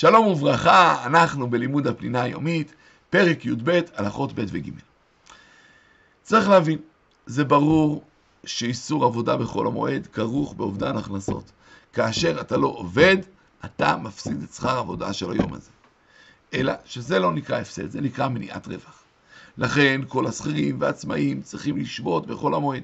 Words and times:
שלום 0.00 0.26
וברכה, 0.26 1.06
אנחנו 1.06 1.50
בלימוד 1.50 1.86
הפנינה 1.86 2.22
היומית, 2.22 2.74
פרק 3.10 3.46
י"ב, 3.46 3.80
הלכות 3.94 4.32
ב' 4.32 4.44
וג'. 4.48 4.70
צריך 6.22 6.48
להבין, 6.48 6.78
זה 7.26 7.44
ברור 7.44 8.04
שאיסור 8.44 9.04
עבודה 9.04 9.36
בחול 9.36 9.66
המועד 9.66 10.06
כרוך 10.12 10.54
באובדן 10.54 10.96
הכנסות. 10.96 11.50
כאשר 11.92 12.40
אתה 12.40 12.56
לא 12.56 12.66
עובד, 12.66 13.16
אתה 13.64 13.96
מפסיד 13.96 14.42
את 14.42 14.52
שכר 14.54 14.76
העבודה 14.76 15.12
של 15.12 15.30
היום 15.30 15.54
הזה. 15.54 15.70
אלא 16.54 16.72
שזה 16.84 17.18
לא 17.18 17.32
נקרא 17.32 17.60
הפסד, 17.60 17.90
זה 17.90 18.00
נקרא 18.00 18.28
מניעת 18.28 18.66
רווח. 18.66 19.02
לכן 19.58 20.00
כל 20.08 20.26
השכירים 20.26 20.80
והעצמאים 20.80 21.42
צריכים 21.42 21.76
לשבות 21.76 22.26
בחול 22.26 22.54
המועד, 22.54 22.82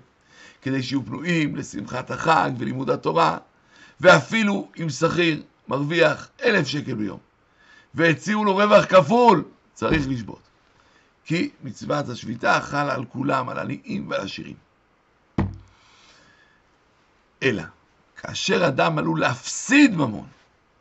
כדי 0.62 0.82
שיהיו 0.82 1.04
פנויים 1.04 1.56
לשמחת 1.56 2.10
החג 2.10 2.50
ולימוד 2.58 2.90
התורה, 2.90 3.39
ואפילו 4.00 4.68
אם 4.82 4.90
שכיר 4.90 5.43
מרוויח 5.68 6.29
אלף 6.43 6.67
שקל 6.67 6.95
ביום, 6.95 7.18
והציעו 7.95 8.45
לו 8.45 8.57
רווח 8.57 8.85
כפול, 8.85 9.45
צריך 9.75 10.09
לשבות. 10.09 10.43
כי 11.25 11.50
מצוות 11.63 12.09
השביתה 12.09 12.61
חלה 12.61 12.95
על 12.95 13.04
כולם, 13.04 13.49
על 13.49 13.59
עניים 13.59 14.11
ועל 14.11 14.21
עשירים. 14.21 14.57
אלא, 17.43 17.63
כאשר 18.17 18.67
אדם 18.68 18.99
עלול 18.99 19.21
להפסיד 19.21 19.95
ממון 19.95 20.27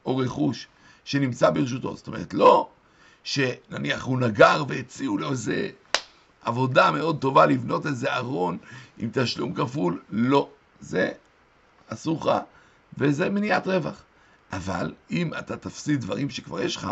או 0.06 0.18
רכוש 0.18 0.68
שנמצא 1.06 1.50
ברשותו, 1.50 1.96
זאת 1.96 2.08
אומרת, 2.08 2.34
לא 2.34 2.70
שנניח 3.24 4.04
הוא 4.04 4.20
נגר 4.20 4.64
והציעו 4.68 5.18
לו 5.18 5.32
איזה 5.32 5.70
עבודה 6.42 6.92
מאוד 6.92 7.22
טובה 7.22 7.46
לבנות 7.46 7.86
איזה 7.86 8.16
ארון 8.16 8.58
עם 8.98 9.10
תשלום 9.14 9.54
כפול, 9.54 10.02
לא, 10.10 10.50
זה 10.80 11.12
אסור 11.88 12.20
לך 12.22 12.32
וזה 12.98 13.30
מניעת 13.30 13.68
רווח. 13.68 14.04
אבל 14.56 14.94
אם 15.12 15.34
אתה 15.40 15.58
תפסיד 15.58 16.02
דברים 16.02 16.30
שכבר 16.30 16.62
יש 16.62 16.76
לך, 16.76 16.88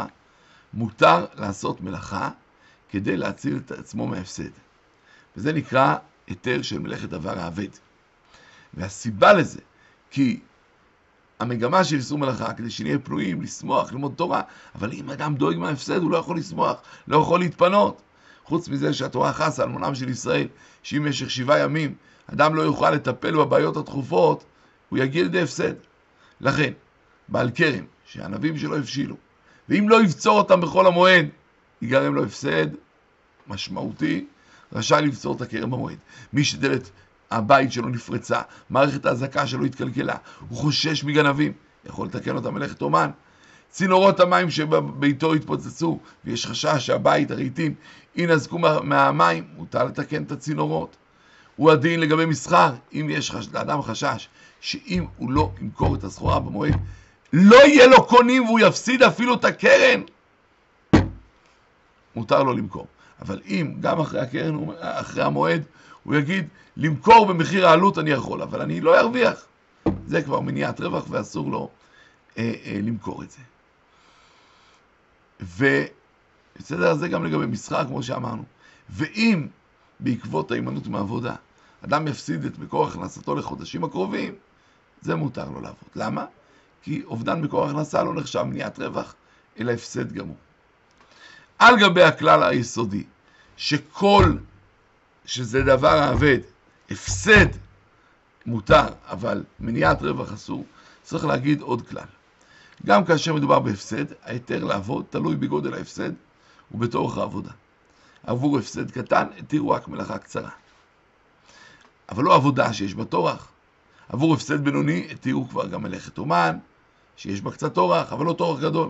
מותר 0.74 1.26
לעשות 1.36 1.82
מלאכה 1.82 2.30
כדי 2.90 3.18
להציל 3.18 3.58
את 3.58 3.72
עצמו 3.72 4.08
מהפסד. 4.08 4.50
וזה 5.38 5.54
נקרא 5.54 5.96
היתר 6.28 6.62
של 6.62 6.80
מלאכת 6.80 7.10
דבר 7.10 7.40
האבד. 7.40 7.68
והסיבה 8.74 9.34
לזה, 9.34 9.60
כי 10.12 10.40
המגמה 11.40 11.84
של 11.84 11.96
איסור 11.96 12.18
מלאכה, 12.18 12.54
כדי 12.54 12.70
שנהיה 12.70 13.00
פנויים, 13.00 13.42
לשמוח, 13.42 13.92
ללמוד 13.92 14.14
תורה, 14.16 14.42
אבל 14.76 14.94
אם 14.94 15.10
אדם 15.10 15.36
דואג 15.36 15.58
מההפסד, 15.58 16.02
הוא 16.02 16.12
לא 16.12 16.18
יכול 16.18 16.38
לשמוח, 16.38 16.82
לא 17.08 17.18
יכול 17.18 17.40
להתפנות. 17.40 18.02
חוץ 18.44 18.70
מזה 18.70 18.94
שהתורה 18.94 19.34
חסה 19.34 19.64
על 19.64 19.70
מונם 19.70 19.96
של 19.96 20.10
ישראל, 20.10 20.48
שאם 20.84 21.04
במשך 21.04 21.32
שבעה 21.32 21.60
ימים 21.60 21.96
אדם 22.34 22.56
לא 22.56 22.62
יוכל 22.62 22.92
לטפל 22.92 23.38
בבעיות 23.38 23.78
הדחופות, 23.78 24.44
הוא 24.90 25.00
יגיע 25.00 25.24
לידי 25.24 25.42
הפסד. 25.42 25.74
לכן, 26.42 26.74
בעל 27.30 27.52
כרם, 27.56 27.84
שהענבים 28.06 28.58
שלו 28.58 28.78
הבשילו, 28.78 29.16
ואם 29.70 29.90
לא 29.90 30.04
יבצור 30.04 30.38
אותם 30.38 30.62
בחול 30.62 30.88
המועד, 30.88 31.26
ייגרם 31.82 32.16
לו 32.16 32.24
הפסד 32.24 32.68
משמעותי, 33.48 34.26
רשאי 34.74 35.02
לבצור 35.02 35.36
את 35.36 35.42
הכרם 35.42 35.72
במועד. 35.72 35.98
מי 36.34 36.44
שדלת 36.44 36.90
הבית 37.32 37.72
שלו 37.72 37.90
נפרצה, 37.90 38.42
מערכת 38.70 39.06
האזעקה 39.06 39.48
שלו 39.48 39.66
התקלקלה, 39.66 40.16
הוא 40.50 40.58
חושש 40.58 41.04
מגנבים, 41.04 41.52
יכול 41.86 42.08
לתקן 42.08 42.36
אותם 42.36 42.54
מלאכת 42.54 42.82
אומן. 42.82 43.10
צינורות 43.70 44.20
המים 44.20 44.50
שבביתו 44.50 45.34
התפוצצו, 45.34 46.00
ויש 46.26 46.46
חשש 46.46 46.86
שהבית, 46.86 47.32
הרהיטים, 47.32 47.74
יינזקו 48.16 48.60
מהמים, 48.60 49.48
מותר 49.58 49.84
לתקן 49.84 50.24
את 50.24 50.32
הצינורות. 50.32 50.96
הוא 51.56 51.72
הדין 51.72 52.00
לגבי 52.00 52.26
מסחר, 52.26 52.74
אם 52.94 53.08
יש 53.10 53.32
לאדם 53.54 53.82
חשש 53.82 54.28
שאם 54.62 55.06
הוא 55.18 55.32
לא 55.32 55.52
ימכור 55.62 55.96
את 55.96 56.04
הסחורה 56.04 56.40
במועד, 56.40 56.76
לא 57.34 57.56
יהיה 57.56 57.88
לו 57.88 58.06
קונים 58.08 58.46
והוא 58.46 58.60
יפסיד 58.60 59.04
אפילו 59.04 59.36
את 59.36 59.46
הקרן, 59.46 60.02
מותר 62.16 62.44
לו 62.44 62.54
למכור. 62.54 62.88
אבל 63.22 63.42
אם 63.48 63.74
גם 63.80 64.00
אחרי 64.00 64.20
הקרן, 64.20 64.58
אחרי 64.80 65.24
המועד, 65.24 65.64
הוא 66.04 66.16
יגיד, 66.16 66.48
למכור 66.78 67.26
במחיר 67.26 67.68
העלות 67.68 67.98
אני 67.98 68.10
יכול, 68.10 68.42
אבל 68.42 68.62
אני 68.62 68.82
לא 68.82 69.00
ארוויח. 69.00 69.46
זה 70.08 70.22
כבר 70.22 70.40
מניעת 70.40 70.82
רווח 70.82 71.06
ואסור 71.10 71.52
לו 71.52 71.70
אה, 72.38 72.54
אה, 72.66 72.80
למכור 72.84 73.24
את 73.24 73.32
זה. 73.32 73.42
ובסדר, 76.60 76.94
זה 76.94 77.08
גם 77.08 77.26
לגבי 77.26 77.46
מסחר, 77.46 77.88
כמו 77.88 78.04
שאמרנו. 78.04 78.44
ואם 78.90 79.48
בעקבות 80.00 80.52
ההימנעות 80.52 80.88
מעבודה, 80.88 81.36
אדם 81.86 82.08
יפסיד 82.08 82.46
את 82.46 82.60
מקור 82.60 82.88
הכנסתו 82.88 83.36
לחודשים 83.36 83.84
הקרובים, 83.84 84.36
זה 85.02 85.16
מותר 85.16 85.50
לו 85.50 85.62
לעבוד. 85.62 85.90
למה? 85.96 86.26
כי 86.84 87.02
אובדן 87.06 87.42
מקור 87.42 87.66
הכנסה 87.66 88.04
לא 88.04 88.14
נחשב 88.14 88.44
מניעת 88.44 88.80
רווח, 88.80 89.16
אלא 89.60 89.72
הפסד 89.72 90.12
גמור. 90.12 90.38
על 91.60 91.80
גבי 91.80 92.04
הכלל 92.04 92.44
היסודי, 92.44 93.04
שכל 93.58 94.34
שזה 95.26 95.64
דבר 95.64 96.00
האבד, 96.00 96.40
הפסד 96.92 97.46
מותר, 98.46 98.88
אבל 99.10 99.44
מניעת 99.60 100.02
רווח 100.02 100.34
אסור, 100.34 100.66
צריך 101.04 101.26
להגיד 101.26 101.62
עוד 101.62 101.88
כלל. 101.88 102.06
גם 102.86 103.06
כאשר 103.06 103.34
מדובר 103.34 103.60
בהפסד, 103.60 104.06
ההיתר 104.24 104.64
לעבוד 104.64 105.06
תלוי 105.10 105.36
בגודל 105.36 105.74
ההפסד 105.74 106.12
ובתורך 106.72 107.18
העבודה. 107.18 107.52
עבור 108.24 108.58
הפסד 108.58 108.92
קטן 108.92 109.28
התירו 109.40 109.70
רק 109.70 109.88
מלאכה 109.88 110.18
קצרה. 110.18 110.50
אבל 112.10 112.24
לא 112.24 112.36
עבודה 112.36 112.74
שיש 112.74 112.94
בה 112.96 113.06
טורח. 113.06 113.48
עבור 114.10 114.34
הפסד 114.34 114.64
בינוני 114.64 115.08
התירו 115.12 115.50
כבר 115.50 115.68
גם 115.68 115.84
מלאכת 115.84 116.18
אומן, 116.18 116.58
שיש 117.18 117.42
בה 117.42 117.52
קצת 117.52 117.74
טורח, 117.74 118.14
אבל 118.14 118.26
לא 118.26 118.34
טורח 118.34 118.60
גדול. 118.60 118.90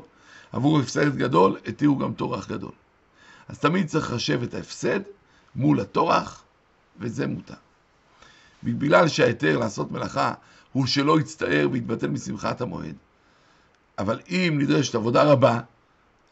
עבור 0.52 0.80
הפסד 0.80 1.16
גדול 1.16 1.58
התירו 1.68 1.98
גם 1.98 2.14
טורח 2.14 2.48
גדול. 2.48 2.72
אז 3.48 3.60
תמיד 3.60 3.88
צריך 3.88 4.12
לחשב 4.12 4.44
את 4.44 4.54
ההפסד 4.54 5.00
מול 5.56 5.80
הטורח, 5.80 6.44
וזה 7.00 7.28
מותר. 7.28 7.54
בגלל 8.64 9.08
שההיתר 9.08 9.58
לעשות 9.58 9.92
מלאכה 9.92 10.34
הוא 10.74 10.86
שלא 10.86 11.20
יצטער 11.20 11.68
ויתבטל 11.72 12.08
משמחת 12.08 12.62
המועד, 12.62 12.96
אבל 13.98 14.20
אם 14.30 14.56
נדרשת 14.62 14.96
עבודה 14.96 15.24
רבה, 15.24 15.60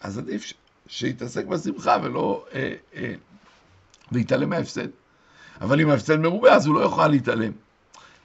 אז 0.01 0.17
עדיף 0.17 0.53
שיתעסק 0.87 1.45
בשמחה 1.45 1.97
ולא 2.03 2.45
אה, 2.53 2.73
אה, 2.95 3.13
ויתעלם 4.11 4.49
מההפסד. 4.49 4.87
אבל 5.61 5.81
אם 5.81 5.89
ההפסד 5.89 6.15
מרובה, 6.15 6.55
אז 6.55 6.65
הוא 6.65 6.75
לא 6.75 6.79
יוכל 6.79 7.07
להתעלם. 7.07 7.51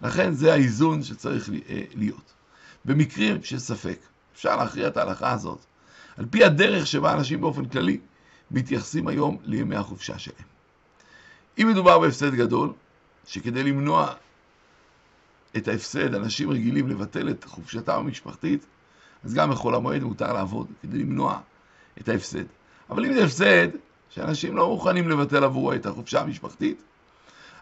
לכן 0.03 0.33
זה 0.33 0.53
האיזון 0.53 1.03
שצריך 1.03 1.51
אה, 1.69 1.83
להיות. 1.95 2.34
במקרים 2.85 3.43
של 3.43 3.59
ספק, 3.59 3.99
אפשר 4.35 4.57
להכריע 4.57 4.89
את 4.89 4.97
ההלכה 4.97 5.33
הזאת, 5.33 5.59
על 6.17 6.27
פי 6.31 6.45
הדרך 6.45 6.87
שבה 6.87 7.13
אנשים 7.13 7.41
באופן 7.41 7.65
כללי 7.65 7.99
מתייחסים 8.51 9.09
היום 9.09 9.39
לימי 9.45 9.77
החופשה 9.77 10.19
שלהם. 10.19 10.47
אם 11.59 11.69
מדובר 11.69 11.99
בהפסד 11.99 12.35
גדול, 12.35 12.73
שכדי 13.27 13.63
למנוע 13.63 14.15
את 15.57 15.69
ההפסד, 15.69 16.15
אנשים 16.15 16.51
רגילים 16.51 16.89
לבטל 16.89 17.31
את 17.31 17.45
חופשתם 17.45 17.93
המשפחתית, 17.93 18.67
אז 19.25 19.35
גם 19.35 19.51
בחול 19.51 19.75
המועד 19.75 20.03
מותר 20.03 20.33
לעבוד 20.33 20.67
כדי 20.83 20.99
למנוע 20.99 21.41
את 22.01 22.09
ההפסד. 22.09 22.45
אבל 22.91 23.07
אם 23.07 23.15
זה 23.15 23.25
הפסד 23.25 23.69
שאנשים 24.11 24.57
לא 24.57 24.69
מוכנים 24.69 25.09
לבטל 25.09 25.45
עבורו 25.45 25.73
את 25.73 25.87
החופשה 25.87 26.21
המשפחתית, 26.21 26.83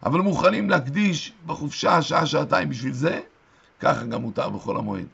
אבל 0.06 0.20
מוכנים 0.20 0.70
להקדיש 0.70 1.32
בחופשה 1.46 2.02
שעה-שעתיים 2.02 2.68
בשביל 2.68 2.92
זה, 2.92 3.20
ככה 3.82 4.04
גם 4.04 4.22
מותר 4.22 4.48
בחול 4.48 4.76
המועד. 4.76 5.06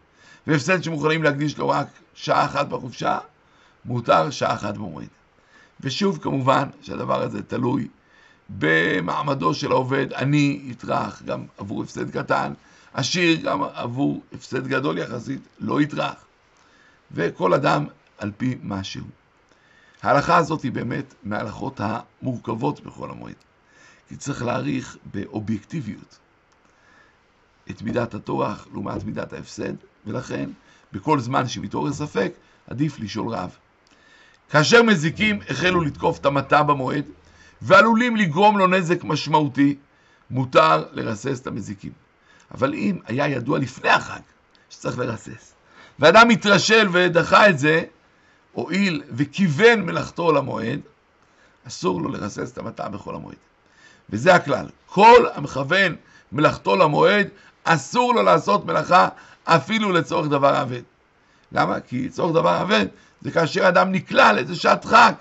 והפסד 0.46 0.82
שמוכנים 0.82 1.22
להקדיש 1.22 1.58
לו 1.58 1.68
רק 1.68 1.86
שעה 2.14 2.44
אחת 2.44 2.68
בחופשה, 2.68 3.18
מותר 3.84 4.30
שעה 4.30 4.54
אחת 4.54 4.74
במועד. 4.74 5.08
ושוב, 5.80 6.18
כמובן 6.22 6.68
שהדבר 6.82 7.22
הזה 7.22 7.42
תלוי 7.42 7.88
במעמדו 8.48 9.54
של 9.54 9.72
העובד, 9.72 10.12
עני 10.12 10.60
יטרח 10.64 11.22
גם 11.22 11.46
עבור 11.58 11.82
הפסד 11.82 12.10
קטן, 12.10 12.52
עשיר 12.94 13.40
גם 13.40 13.62
עבור 13.62 14.22
הפסד 14.32 14.66
גדול 14.66 14.98
יחסית, 14.98 15.40
לא 15.58 15.80
יטרח. 15.80 16.14
וכל 17.12 17.54
אדם 17.54 17.86
על 18.18 18.32
פי 18.36 18.58
מה 18.62 18.84
שהוא. 18.84 19.08
ההלכה 20.02 20.36
הזאת 20.36 20.62
היא 20.62 20.72
באמת 20.72 21.14
מההלכות 21.22 21.80
המורכבות 21.80 22.80
בכל 22.80 23.10
המועד. 23.10 23.34
כי 24.08 24.16
צריך 24.16 24.42
להעריך 24.42 24.96
באובייקטיביות 25.04 26.18
את 27.70 27.82
מידת 27.82 28.14
הטורח 28.14 28.66
לעומת 28.72 29.04
מידת 29.04 29.32
ההפסד, 29.32 29.72
ולכן 30.06 30.50
בכל 30.92 31.20
זמן 31.20 31.48
שמתעורר 31.48 31.92
ספק, 31.92 32.32
עדיף 32.70 33.00
לשאול 33.00 33.28
רב. 33.28 33.56
כאשר 34.50 34.82
מזיקים 34.82 35.38
החלו 35.48 35.80
לתקוף 35.80 36.18
את 36.18 36.26
המטע 36.26 36.62
במועד, 36.62 37.04
ועלולים 37.62 38.16
לגרום 38.16 38.58
לו 38.58 38.66
נזק 38.66 39.04
משמעותי, 39.04 39.76
מותר 40.30 40.84
לרסס 40.92 41.40
את 41.40 41.46
המזיקים. 41.46 41.92
אבל 42.54 42.74
אם 42.74 42.98
היה 43.06 43.28
ידוע 43.28 43.58
לפני 43.58 43.90
החג 43.90 44.20
שצריך 44.70 44.98
לרסס, 44.98 45.54
ואדם 45.98 46.30
התרשל 46.30 46.88
ודחה 46.92 47.48
את 47.48 47.58
זה, 47.58 47.82
הואיל 48.52 49.02
וכיוון 49.10 49.82
מלאכתו 49.82 50.32
למועד, 50.32 50.80
אסור 51.66 52.02
לו 52.02 52.08
לרסס 52.08 52.52
את 52.52 52.58
המטע 52.58 52.88
בכל 52.88 53.14
המועד. 53.14 53.36
וזה 54.10 54.34
הכלל. 54.34 54.66
כל 54.86 55.26
המכוון 55.34 55.96
מלאכתו 56.32 56.76
למועד, 56.76 57.28
אסור 57.74 58.14
לו 58.14 58.22
לעשות 58.22 58.66
מלאכה 58.66 59.08
אפילו 59.44 59.92
לצורך 59.92 60.28
דבר 60.28 60.54
עבד. 60.54 60.82
למה? 61.52 61.80
כי 61.80 62.08
צורך 62.08 62.34
דבר 62.34 62.62
אבד 62.62 62.86
זה 63.20 63.30
כאשר 63.30 63.68
אדם 63.68 63.92
נקלע 63.92 64.32
לאיזה 64.32 64.56
שעת 64.56 64.82
דחק, 64.82 65.14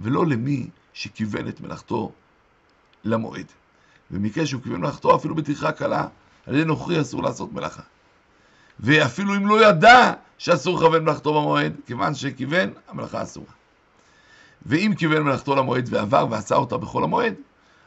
ולא 0.00 0.26
למי 0.26 0.66
שכיוון 0.92 1.48
את 1.48 1.60
מלאכתו 1.60 2.12
למועד. 3.04 3.46
במקרה 4.10 4.46
שהוא 4.46 4.62
כיוון 4.62 4.80
מלאכתו 4.80 5.16
אפילו 5.16 5.34
בטרחה 5.34 5.72
קלה, 5.72 6.06
על 6.46 6.54
ידי 6.54 6.64
נוכרי 6.64 7.00
אסור 7.00 7.22
לעשות 7.22 7.52
מלאכה. 7.52 7.82
ואפילו 8.80 9.36
אם 9.36 9.46
לא 9.46 9.68
ידע 9.68 10.12
שאסור 10.38 10.78
לכוון 10.78 11.04
מלאכתו 11.04 11.34
במועד, 11.34 11.72
כיוון 11.86 12.14
שכיוון, 12.14 12.70
המלאכה 12.88 13.22
אסורה. 13.22 13.52
ואם 14.66 14.92
כיוון 14.98 15.22
מלאכתו 15.22 15.56
למועד 15.56 15.88
ועבר 15.90 16.26
ועשה 16.30 16.54
אותה 16.54 16.76
בכל 16.76 17.04
המועד, 17.04 17.34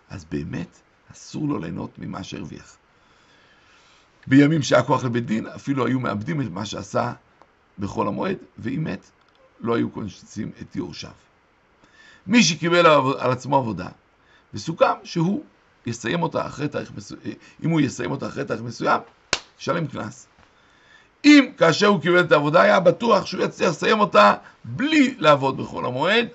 אז 0.10 0.26
באמת 0.32 0.80
אסור 1.12 1.48
לו 1.48 1.60
ליהנות 1.60 2.00
ממה 2.00 2.24
שהרוויח. 2.24 2.78
בימים 4.28 4.62
שהיה 4.62 4.84
כוח 4.84 5.04
לבית 5.04 5.26
דין, 5.26 5.48
אפילו 5.48 5.88
היו 5.88 6.00
מאבדים 6.00 6.42
את 6.42 6.48
מה 6.52 6.66
שעשה 6.66 7.14
בכל 7.80 8.08
המועד, 8.08 8.38
ואם 8.58 8.84
מת, 8.84 9.10
לא 9.60 9.76
היו 9.76 9.90
קונשצים 9.90 10.52
את 10.62 10.76
יורשיו. 10.76 11.12
מי 12.28 12.44
שקיבל 12.44 12.86
על 13.20 13.32
עצמו 13.32 13.58
עבודה, 13.58 13.88
וסוכם 14.54 14.94
שהוא 15.04 15.44
יסיים 15.86 16.24
אותה 16.24 16.48
אחרי 16.48 16.68
תאריך 16.68 16.92
מסוים, 16.96 17.22
אם 17.64 17.70
הוא 17.70 17.82
יסיים 17.82 18.12
אותה 18.12 18.28
אחרי 18.28 18.46
תאריך 18.46 18.62
מסוים, 18.62 19.02
ישלם 19.60 19.88
קנס. 19.88 20.28
אם 21.26 21.52
כאשר 21.58 21.88
הוא 21.88 22.02
קיבל 22.02 22.20
את 22.20 22.32
העבודה 22.32 22.62
היה 22.62 22.80
בטוח 22.80 23.26
שהוא 23.26 23.44
יצליח 23.44 23.70
לסיים 23.70 24.00
אותה 24.00 24.34
בלי 24.64 25.16
לעבוד 25.18 25.58
בכל 25.58 25.86
המועד, 25.86 26.28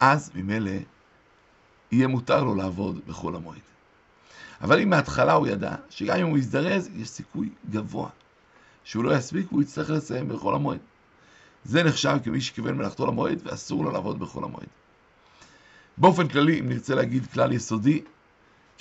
אז 0.00 0.30
ממילא 0.34 0.70
יהיה 1.92 2.08
מותר 2.08 2.44
לו 2.44 2.54
לעבוד 2.54 3.00
בכל 3.06 3.36
המועד. 3.36 3.73
אבל 4.60 4.80
אם 4.80 4.90
מההתחלה 4.90 5.32
הוא 5.32 5.46
ידע 5.46 5.74
שגם 5.90 6.18
אם 6.18 6.26
הוא 6.26 6.38
יזדרז, 6.38 6.90
יש 6.96 7.08
סיכוי 7.08 7.48
גבוה 7.70 8.08
שהוא 8.84 9.04
לא 9.04 9.16
יספיק 9.16 9.52
והוא 9.52 9.62
יצטרך 9.62 9.90
לסיים 9.90 10.28
בכל 10.28 10.54
המועד. 10.54 10.78
זה 11.64 11.82
נחשב 11.82 12.16
כמי 12.24 12.40
שכיוון 12.40 12.76
מלאכתו 12.76 13.06
למועד 13.06 13.40
ואסור 13.44 13.84
לו 13.84 13.90
לעבוד 13.90 14.18
בכל 14.18 14.44
המועד. 14.44 14.66
באופן 15.98 16.28
כללי, 16.28 16.60
אם 16.60 16.68
נרצה 16.68 16.94
להגיד 16.94 17.26
כלל 17.26 17.52
יסודי, 17.52 18.02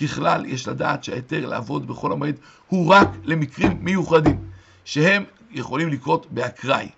ככלל 0.01 0.45
יש 0.45 0.67
לדעת 0.67 1.03
שההיתר 1.03 1.45
לעבוד 1.45 1.87
בכל 1.87 2.11
המועד 2.11 2.35
הוא 2.67 2.93
רק 2.93 3.07
למקרים 3.23 3.77
מיוחדים, 3.81 4.39
שהם 4.85 5.23
יכולים 5.51 5.89
לקרות 5.89 6.27
באקראי. 6.31 6.89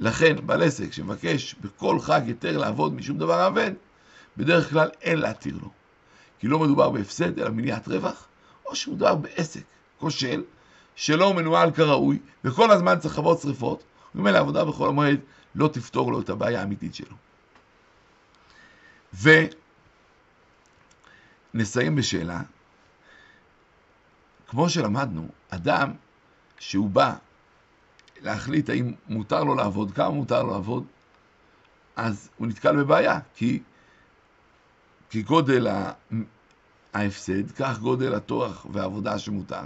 לכן, 0.00 0.36
בעל 0.46 0.62
עסק 0.62 0.92
שמבקש 0.92 1.54
בכל 1.60 2.00
חג 2.00 2.20
היתר 2.26 2.58
לעבוד 2.58 2.94
משום 2.94 3.18
דבר 3.18 3.46
אבד, 3.46 3.72
בדרך 4.36 4.70
כלל 4.70 4.88
אין 5.02 5.18
להתיר 5.18 5.58
לו. 5.62 5.81
כי 6.42 6.48
לא 6.48 6.58
מדובר 6.58 6.90
בהפסד, 6.90 7.38
אלא 7.38 7.50
מניעת 7.50 7.88
רווח, 7.88 8.26
או 8.66 8.76
שמדובר 8.76 9.14
בעסק 9.14 9.60
כושל, 9.98 10.44
שלא 10.94 11.34
מנוהל 11.34 11.70
כראוי, 11.70 12.18
וכל 12.44 12.70
הזמן 12.70 12.98
צריך 12.98 13.14
לכבות 13.14 13.40
שרפות, 13.40 13.82
וממילא 14.14 14.36
העבודה 14.36 14.64
בכל 14.64 14.88
המועד 14.88 15.20
לא 15.54 15.68
תפתור 15.68 16.12
לו 16.12 16.20
את 16.20 16.28
הבעיה 16.28 16.60
האמיתית 16.60 16.94
שלו. 16.94 17.16
ונסיים 21.54 21.96
בשאלה, 21.96 22.40
כמו 24.46 24.68
שלמדנו, 24.68 25.28
אדם 25.50 25.92
שהוא 26.58 26.90
בא 26.90 27.14
להחליט 28.20 28.70
האם 28.70 28.92
מותר 29.08 29.44
לו 29.44 29.54
לעבוד, 29.54 29.92
כמה 29.92 30.10
מותר 30.10 30.42
לו 30.42 30.50
לעבוד, 30.50 30.84
אז 31.96 32.28
הוא 32.36 32.46
נתקל 32.46 32.76
בבעיה, 32.76 33.18
כי 33.34 33.62
כגודל 35.12 35.66
ההפסד, 36.94 37.50
כך 37.50 37.78
גודל 37.78 38.14
הטורח 38.14 38.66
והעבודה 38.72 39.18
שמותר. 39.18 39.62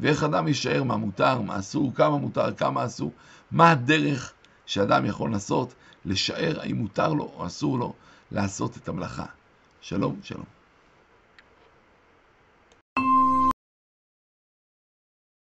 ואיך 0.00 0.24
אדם 0.24 0.48
יישאר 0.48 0.82
מה 0.82 0.96
מותר, 0.96 1.40
מה 1.40 1.58
אסור, 1.58 1.94
כמה 1.94 2.16
מותר, 2.16 2.54
כמה 2.54 2.86
אסור, 2.86 3.12
מה 3.50 3.70
הדרך 3.70 4.32
שאדם 4.66 5.06
יכול 5.06 5.30
לנסות 5.30 5.74
לשער 6.04 6.60
האם 6.60 6.76
מותר 6.76 7.12
לו 7.12 7.32
או 7.36 7.46
אסור 7.46 7.78
לו 7.78 7.94
לעשות 8.32 8.76
את 8.76 8.88
המלאכה. 8.88 9.26
שלום, 9.80 10.16
שלום. 10.22 10.59